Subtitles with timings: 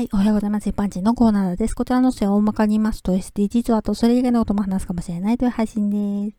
[0.00, 0.68] はい、おはようございます。
[0.70, 1.74] 一般人のコーナーです。
[1.74, 6.34] こちらの音声を大まかに言いますと SDGs はとそれ以外のことも話すかもしれないという配信で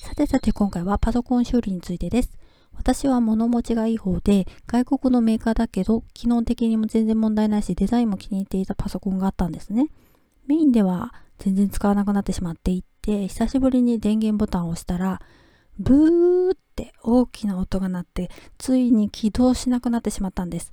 [0.00, 0.06] す。
[0.08, 2.38] さてさて今回はパソコン修理についてです。
[2.74, 9.90] 私は物持ちがいい方で、外国のメーカーだけど、機能的にも全然問題ないし、デザインも気に入っていたパソコンがあったんですね。
[10.46, 15.20] メインでは全然使わなくなってしまっていて、久しぶりに電源ボタンを押したら、
[15.78, 20.70] ブーって大きな音が鳴って、ついに起動しなくなってしまったんです。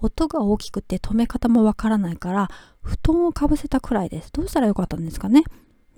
[0.00, 2.48] 音が大きくて止め方もわからないから、
[2.82, 4.32] 布団をかぶせたくらいです。
[4.32, 5.44] どうしたらよかったんですかね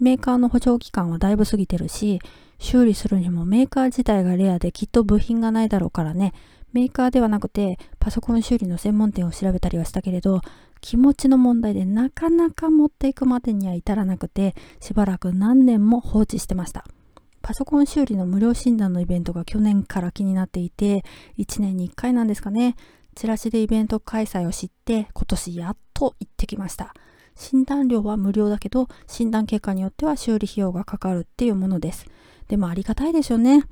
[0.01, 2.21] メーカーの保証期間はだいぶ過ぎてるし、
[2.59, 6.33] 修理するにもメーカー自体がレアできっと部品がないだろうからね、
[6.73, 10.41] メーカーではなくてパソコン修理の専門店を調べたりはしたけれど、
[10.81, 16.85] 気持ちの問題でなかなか持っていくまでには至らなくて、しばらく何年も放置してました。
[17.43, 21.05] パソコン修理の無料診断のイベントが去年から気になっていて、
[21.39, 22.77] 1年に1回なんですかね。
[23.21, 26.95] チラシでイベント開催を知って今年やっと行ってきました。
[27.37, 32.07] 診断料は無料だけど診断結果によっては修理費用がかかるっていうものです。
[32.49, 33.65] でもありがたいですよね。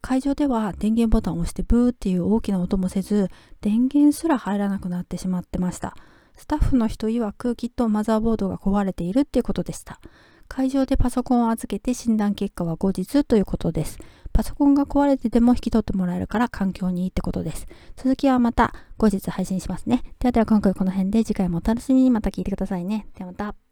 [0.00, 3.28] 会場では電源ボタンを押してブーっていう大きな音もせず
[3.60, 5.94] 電源すら入らなくなってしまってました。
[6.34, 10.00] スタッフの人曰くきっとマザーボードが壊れているっていうことでした。
[10.48, 14.00] 会場でパソコンを預けて診断結果は後日ということです。
[14.36, 17.66] パソコンが壊れてても引き取ってもらえるから環境にいいってことです。
[17.96, 20.02] 続きはまた後日配信しますね。
[20.18, 23.08] ではでは今回この辺で次回もお楽しみにまた聞いてくださいね。
[23.16, 23.65] ではまた。